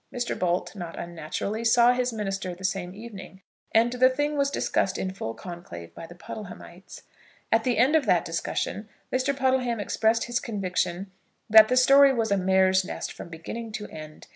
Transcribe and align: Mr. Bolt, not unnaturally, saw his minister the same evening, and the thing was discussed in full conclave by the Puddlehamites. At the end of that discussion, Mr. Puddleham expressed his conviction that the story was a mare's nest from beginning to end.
Mr. 0.11 0.33
Bolt, 0.35 0.75
not 0.75 0.97
unnaturally, 0.97 1.63
saw 1.63 1.93
his 1.93 2.11
minister 2.11 2.55
the 2.55 2.63
same 2.63 2.95
evening, 2.95 3.39
and 3.71 3.93
the 3.93 4.09
thing 4.09 4.35
was 4.35 4.49
discussed 4.49 4.97
in 4.97 5.13
full 5.13 5.35
conclave 5.35 5.93
by 5.93 6.07
the 6.07 6.15
Puddlehamites. 6.15 7.03
At 7.51 7.63
the 7.63 7.77
end 7.77 7.95
of 7.95 8.07
that 8.07 8.25
discussion, 8.25 8.89
Mr. 9.13 9.37
Puddleham 9.37 9.79
expressed 9.79 10.23
his 10.23 10.39
conviction 10.39 11.11
that 11.51 11.67
the 11.67 11.77
story 11.77 12.11
was 12.15 12.31
a 12.31 12.37
mare's 12.37 12.83
nest 12.83 13.11
from 13.13 13.29
beginning 13.29 13.71
to 13.73 13.87
end. 13.89 14.27